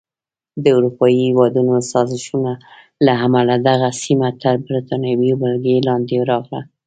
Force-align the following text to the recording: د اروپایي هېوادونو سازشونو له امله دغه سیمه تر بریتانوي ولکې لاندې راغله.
د 0.63 0.65
اروپایي 0.77 1.19
هېوادونو 1.29 1.75
سازشونو 1.91 2.51
له 3.05 3.13
امله 3.25 3.55
دغه 3.69 3.89
سیمه 4.03 4.29
تر 4.41 4.53
بریتانوي 4.65 5.31
ولکې 5.41 5.85
لاندې 5.87 6.15
راغله. 6.31 6.61